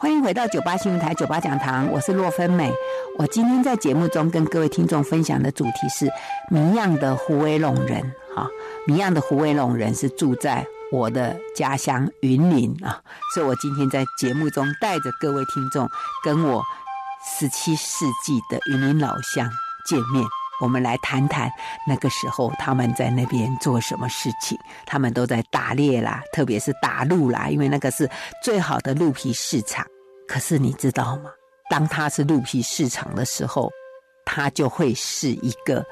[0.00, 2.72] 欢迎回到九八新闻台九八讲堂，我是洛芬美。
[3.18, 6.10] 我今天在节目中跟各位听众分享的主题是
[6.50, 8.00] 谜样的胡威龙人。
[8.34, 8.48] 哈，
[8.86, 13.02] 谜样的胡威龙人是住在我的家乡云林啊，
[13.34, 15.86] 所以我今天在节目中带着各位听众
[16.24, 16.62] 跟我
[17.38, 19.46] 十七世纪的云林老乡
[19.86, 20.24] 见面，
[20.60, 21.50] 我们来谈谈
[21.86, 24.56] 那个时候他们在那边做什么事情。
[24.86, 28.08] 他们都在打猎啦，特别是打鹿啦，因为那个是
[28.42, 29.86] 最好的鹿皮市场。
[30.28, 31.30] 可是你知道吗？
[31.68, 33.70] 当它是鹿皮市场的时候，
[34.24, 35.84] 它就会是一个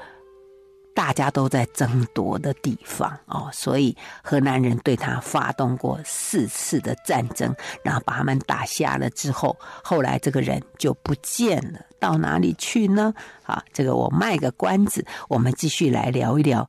[0.99, 3.49] 大家都在争夺的地方哦。
[3.53, 13.13] 所以荷兰人对他发动过四次的战争，然后把他们打下了之后，后来这个人就不见了，到哪里去呢？
[13.43, 16.67] 啊，这个我卖个关子，我们继续来聊一聊。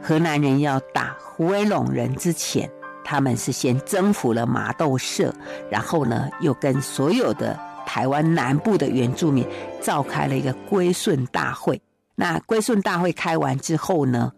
[0.00, 2.70] 荷兰人要打虎尾陇人之前。
[3.04, 5.34] 他们是先征服了麻豆社，
[5.68, 9.44] 然后呢，又跟所有的台湾南部的原住民
[9.80, 11.82] 召开了一个归顺大会。
[12.22, 14.30] 那归顺大会开完之后呢，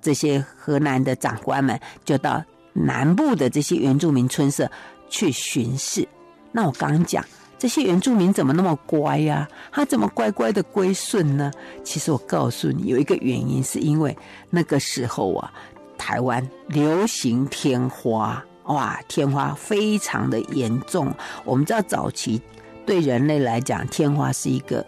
[0.00, 2.40] 这些河南的长官们就到
[2.72, 4.70] 南部的这些原住民村社
[5.08, 6.06] 去巡视。
[6.52, 7.24] 那我刚刚讲，
[7.58, 9.48] 这些原住民怎么那么乖呀？
[9.72, 11.50] 他怎么乖乖的归顺呢？
[11.82, 14.16] 其实我告诉你，有一个原因，是因为
[14.48, 15.52] 那个时候啊。
[15.98, 21.12] 台湾流行天花，哇，天花非常的严重。
[21.42, 22.40] 我们知道早期
[22.84, 24.86] 对人类来讲，天花是一个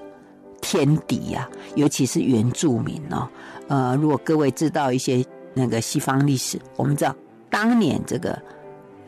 [0.68, 3.26] 天敌呀、啊，尤其是原住民哦。
[3.68, 7.16] 呃，如果各位知道一些那个西方历史，我们知道
[7.48, 8.38] 当年这个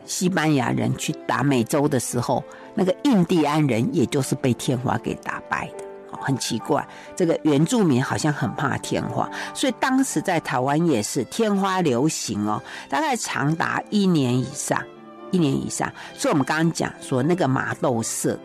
[0.07, 2.43] 西班牙人去打美洲的时候，
[2.73, 5.85] 那个印第安人也就是被天花给打败的。
[6.19, 6.83] 很奇怪，
[7.15, 14.83] 这个原住民好像很怕天花，所以当时在台湾也是天花流行哦，大概长达一年以上，
[15.29, 15.91] 一年以上。
[16.15, 18.39] 所以我们刚刚讲说，那个麻豆社，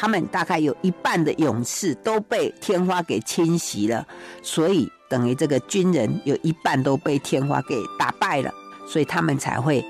[0.00, 4.06] 他们大概有一半的勇士都被天花给侵袭了，
[4.42, 8.52] 所以等于这个军人有一半都被天花给打败了，
[8.86, 9.84] 所以他们才会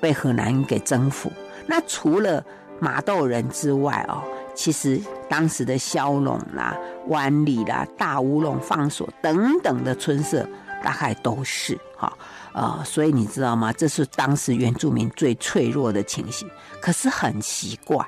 [0.00, 1.30] 被荷兰给征服。
[1.68, 2.44] 那除了
[2.80, 4.20] 马豆人之外哦。
[4.58, 6.74] 其实当时的萧陇啦、
[7.08, 10.48] 湾里啦、大乌龙、放所等等的村社，
[10.82, 12.10] 大概都是哈
[12.54, 13.70] 呃，所以你知道吗？
[13.70, 16.48] 这是当时原住民最脆弱的情形。
[16.80, 18.02] 可是很奇怪，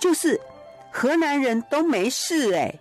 [0.00, 0.40] 就是
[0.90, 2.74] 河南人都没事哎，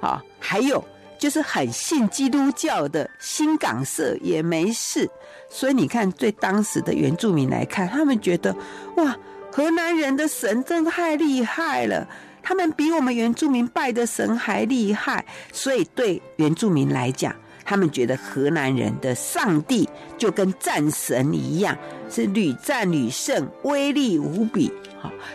[0.00, 0.84] 好，还有
[1.18, 5.08] 就是很信基督教的新港社也没事。
[5.48, 8.54] 所以你看，对当时的原住民来看，他们觉得
[8.96, 9.16] 哇，
[9.52, 12.06] 河南人的神真的太厉害了。
[12.42, 19.88] 他们比我们原住民拜的神还厉害，所以对原住民来讲，他们觉得河南人的上帝
[20.18, 21.74] 就跟战神一样，
[22.14, 24.72] 是屡战屡胜，威力无比。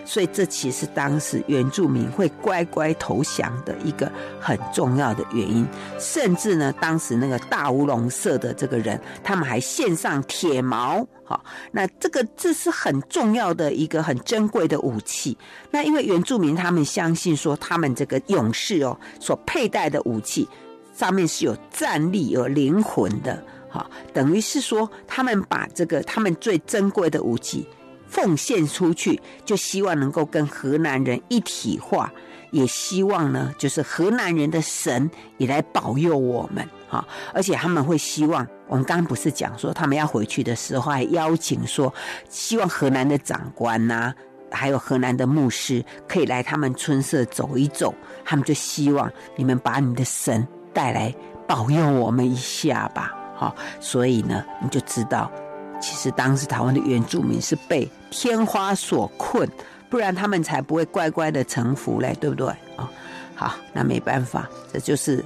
[0.04, 5.68] 所以这其实当时原住民会乖乖投降的一个很重要的原因，
[6.00, 15.38] 甚至呢，当时那个大乌龙社的这个人，他们还献上铁矛，好，那这个这是很重要的一个很珍贵的武器。
[15.70, 20.48] 那因为原住民他们相信说，他们这个勇士哦，所佩戴的武器
[20.96, 27.68] 上面是有战力、有灵魂的，好，等于是说他们把这个他们最珍贵的武器。
[28.12, 32.12] 奉献出去，就希望能够跟河南人一体化，
[32.50, 35.08] 也希望呢，就是河南人的神
[35.38, 37.08] 也来保佑我们哈。
[37.36, 41.94] 而且他们会希望，我们刚刚不是讲说，他们要回去的时候还邀请说，
[42.28, 44.12] 希望河南的长官呐、
[44.50, 47.94] 还有河南的牧师可以来他们村社走一走，
[48.26, 51.14] 他们就希望你们把你的神带来
[51.48, 53.16] 保佑我们一下吧。
[53.40, 55.32] 好，所以呢，你就知道。
[55.80, 59.50] 其实当时台湾的原住民是被天花所困，
[59.90, 62.48] 不然他们才不会乖乖的臣服嘞，对不对？
[62.76, 62.92] 啊，
[63.34, 65.24] 好，那没办法，这就是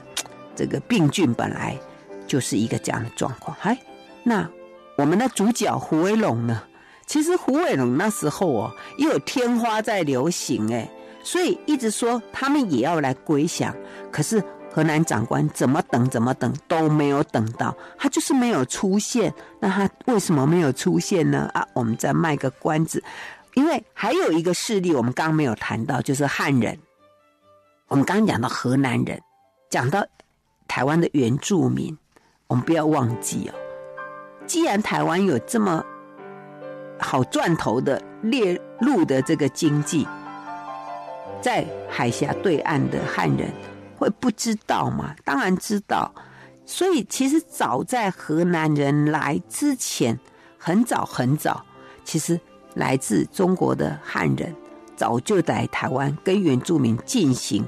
[0.55, 1.75] 这个病菌本来
[2.27, 3.57] 就是一个这样的状况。
[3.63, 3.75] 哎，
[4.21, 4.47] 那
[4.95, 6.61] 我们的主角胡伟龙呢？
[7.07, 10.87] 其实胡伟龙那时候哦，也有天花在流行哎，
[11.23, 13.75] 所以一直说他们也要来归降，
[14.11, 14.43] 可是。
[14.73, 19.31] 河南长官怎么等怎么等都没有等到，他就是没有出现。
[19.59, 21.47] 那他为什么没有出现呢？
[21.53, 23.03] 啊，我们再卖个关子，
[23.53, 26.75] 因为还有一个势力我们刚刚没有谈到，就是汉人。
[27.87, 29.21] 我们刚刚讲到河南人，
[29.69, 30.03] 讲到
[30.67, 31.95] 台湾的原住民，
[32.47, 33.53] 我们不要忘记哦。
[34.47, 35.85] 既然台湾有这么
[36.97, 40.07] 好赚头的猎鹿的这个经济，
[41.43, 43.53] 在海峡对岸的汉人。
[43.97, 45.15] 会不知道吗？
[45.23, 46.13] 当然知道。
[46.65, 50.17] 所以其实早在河南人来之前，
[50.57, 51.63] 很早很早，
[52.03, 52.39] 其实
[52.75, 54.55] 来自中国的汉人
[54.95, 57.65] 早就在台湾跟原住民进行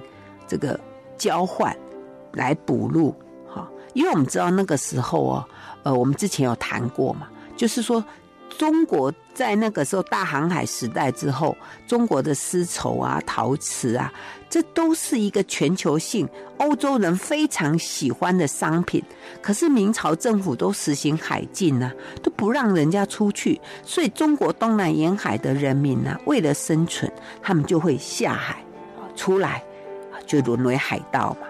[0.48, 0.80] 这个
[1.18, 1.76] 交换，
[2.34, 3.14] 来补录。
[3.48, 5.50] 哈，因为我们知道那个时候哦，
[5.84, 8.04] 呃，我们之前有谈过嘛，就是说。
[8.58, 11.56] 中国在那个时候大航海时代之后，
[11.88, 14.12] 中国的丝绸啊、陶瓷啊，
[14.50, 16.28] 这都是一个全球性
[16.58, 19.04] 欧洲人非常喜欢的商品。
[19.42, 21.92] 可是明朝政府都实行海禁啊，
[22.24, 28.64] 都不让人家出去，所以中国东南沿海的人民呢、啊，为了生存，他们就会下海
[29.16, 29.64] 出来，
[30.26, 31.48] 就沦为海盗嘛。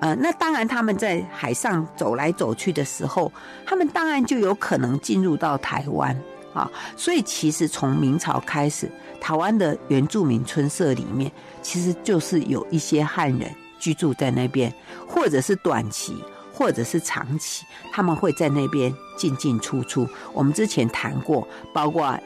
[0.00, 3.32] 呃，那当然，他们在海上走来走去的时候，
[3.66, 6.16] 他们当然就有可能进入到台湾
[6.54, 6.70] 啊。
[6.96, 8.88] 所以，其实从明朝开始，
[9.20, 11.30] 台湾的原住民村社里面，
[11.62, 14.72] 其实就是有一些汉人居住在那边，
[15.06, 16.16] 或者是短期，
[16.54, 20.08] 或者是长期，他们会在那边进进出出。
[20.32, 22.16] 我们之前谈过，包括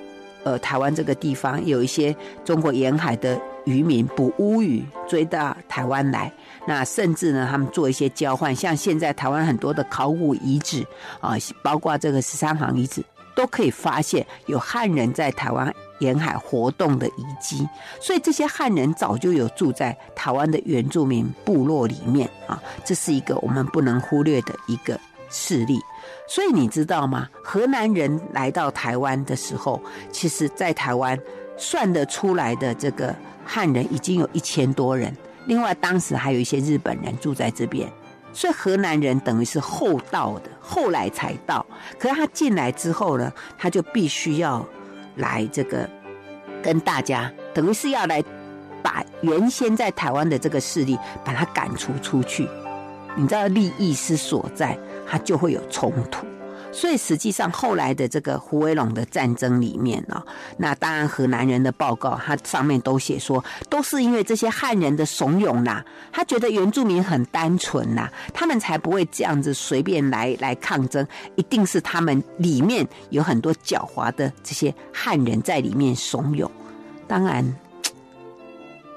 [0.44, 2.14] 呃台湾这个地方有一些
[2.44, 6.32] 中国沿海的渔民捕乌鱼，追到台湾来。
[6.66, 10.86] 那甚至呢，他们做一些交换，像现在台湾很多的考古遗址
[11.20, 13.04] 啊，包括这个十三行遗址，
[13.34, 17.68] 都可以发现有汉人在台湾沿海活动的遗迹。
[18.00, 24.98] 所以这些汉人早就有住在台湾的原住民部落里面啊，这是一个我们不能忽略的一个
[25.30, 25.80] 事例。
[26.28, 27.28] 所以你知道吗？
[27.42, 29.82] 河南人来到台湾的时候，
[30.12, 31.18] 其实在台湾
[31.56, 33.14] 算得出来的这个
[33.44, 35.14] 汉人已经有一千多人。
[35.46, 37.90] 另外，当时还有一些日本人住在这边，
[38.32, 41.66] 所以河南人等于是后到的，后来才到。
[41.98, 44.64] 可是他进来之后呢，他就必须要
[45.16, 45.88] 来这个
[46.62, 48.22] 跟大家，等于是要来
[48.82, 52.48] 把原先在台湾的这个势力把他赶出出去。
[53.16, 56.24] 你知道利益之所在，他就会有冲突。
[56.72, 60.22] 所以实际上后来的这个胡维龙的战争里面呢，
[60.56, 71.06] 那当然河南人的报告，他上面都写说，都是因为这些汉人的怂恿呐，他觉得原住民很单纯呐，他们才不会这样子随便来来抗争，
[71.36, 76.48] 一定是他们里面有很多狡猾的这些汉人在里面怂恿，
[77.06, 77.44] 当然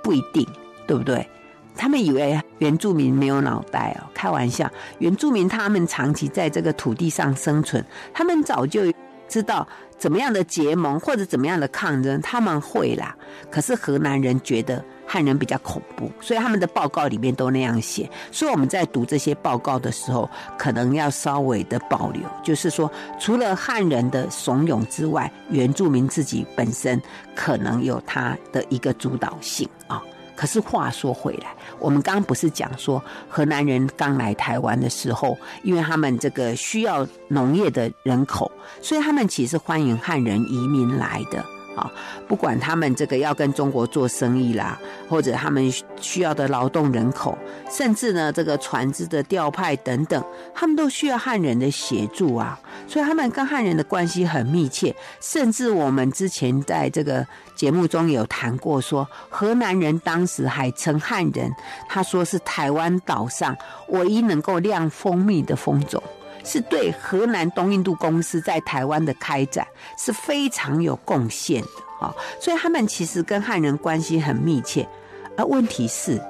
[0.01, 0.47] 不一定，
[0.87, 1.27] 对不对？
[1.75, 4.69] 他们以为原住民没有脑袋哦，开玩笑。
[4.99, 8.91] 原住民他们长期在这个土地上生存，他们早就
[9.27, 9.67] 知道
[9.97, 13.15] 怎么样的结盟或者怎么样的抗争，他们会啦。
[13.51, 18.09] 可是河南人觉得汉人比较恐怖，所以他们的报告里面都那样写。
[18.31, 27.01] 所以我们在读这些报告的时候，可能要稍微的保留，就是说，除了汉人的怂恿之外，原住民自己本身
[27.35, 30.01] 可能有他的一个主导性啊。
[30.35, 41.54] 可是话说回来，我们刚刚不是讲说河南人刚来台湾的时候，因为他们这个需要农业的人口，所以他们其实欢迎汉人移民来的。
[41.75, 41.91] 啊。
[42.27, 45.71] 不管他们这个要跟中国做生意啦，或者他们
[46.01, 47.37] 需要的劳动人口，
[47.69, 50.23] 甚至呢这个船只的调派等等，
[50.53, 52.59] 他们都需要汉人的协助啊。
[52.87, 61.51] 所以他们跟汉人的关系很密切，甚至我们之前在这个节目中有谈过说，说河南人当时还称汉人，
[61.89, 63.57] 他说是台湾岛上
[63.89, 66.01] 唯一能够酿蜂蜜的蜂种，
[66.45, 69.67] 是对河南东印度公司在台湾的开展
[69.97, 71.67] 是非常有贡献的
[71.99, 74.87] 啊，所以他们其实跟汉人关系很密切。
[75.35, 76.21] 而问题是，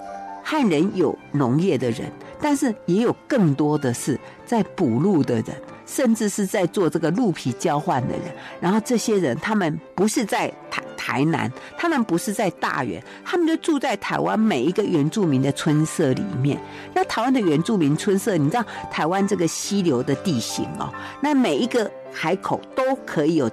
[0.44, 2.12] 汉人有农业的人，
[2.42, 5.46] 但是也有更多的是在补路的人。
[5.88, 8.22] 甚至是在做这个鹿皮交换的人，
[8.60, 16.60] 然后这些人他们不是在台台南，他们不是在大园，他们就住在台湾每一个原住民的村舍里面。
[16.96, 20.92] 那台湾的原住民村舍，你知道台湾这个溪流的地形哦，
[21.22, 23.48] 那每一个海口都可以有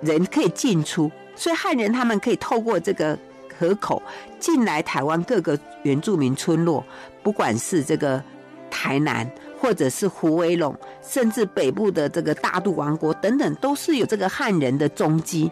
[0.00, 3.16] 人可以进出，所以汉人他们可以透过这个
[3.56, 4.02] 河口
[4.40, 6.84] 进来台湾各个原住民村落，
[7.22, 8.20] 不管是这个
[8.68, 9.30] 台南。
[9.58, 15.50] 或者是虎尾陇，甚至北部的这个大肚王国等等，都是有这个汉人的踪迹。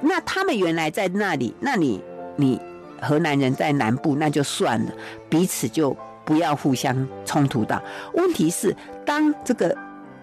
[0.00, 2.02] 那他们原来在那里，那你
[2.36, 2.60] 你
[3.00, 4.92] 河南人在南部，那就算了，
[5.28, 7.82] 彼此就不要互相冲突到。
[8.14, 8.74] 问题是，
[9.04, 9.76] 当这个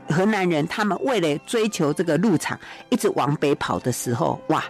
[0.09, 2.59] 河南人他们为了追求这个鹿场，
[2.89, 4.63] 一直往北跑的时候，哇，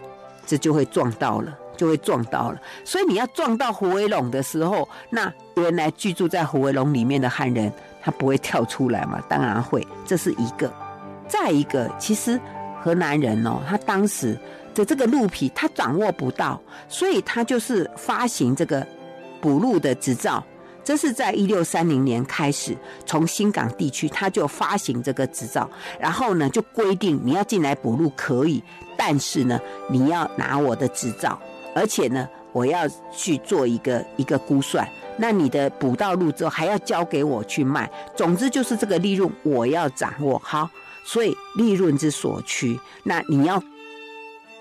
[0.45, 2.59] 这就会撞到了，就会撞到了。
[2.83, 7.71] 所以你要撞到虎尾陇的时候，那原来居住在虎尾陇里面的汉人。
[8.05, 9.19] 他不会跳出来嘛？
[9.27, 10.71] 当然会，这是一个。
[11.27, 12.39] 再一个，其实
[12.79, 14.37] 河南人哦，他当时
[14.75, 18.85] 的这个鹿皮他掌握不到，所以他就是发行这个
[19.41, 20.43] 捕鹿的执照。
[20.83, 25.67] 这是在一六三零年开始，从新港地区他就发行这个执照，
[25.99, 28.61] 然后呢就规定你要进来捕鹿可以，
[28.95, 29.59] 但是呢
[29.89, 31.41] 你要拿我的执照，
[31.73, 34.87] 而且呢我要去做一个一个估算。
[35.17, 40.69] 那你的捕到鹿之后还要交给我去卖，总之就是这个利润我要掌握好，
[41.03, 43.59] 所以利润之所趋，那你要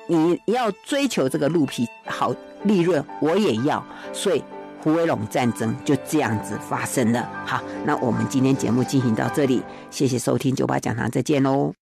[0.06, 2.34] 你要追求这个鹿皮好
[2.64, 4.42] 利润，我也要，所以
[4.82, 7.28] 虎尾陇战争就这样子发生了。
[7.46, 11.83] 好，那我们今天节目进行到这里，谢谢收听九八讲堂，再见喽。